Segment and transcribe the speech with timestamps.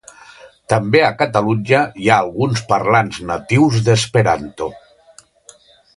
[0.71, 4.71] També a Catalunya hi ha alguns parlants natius d'esperanto.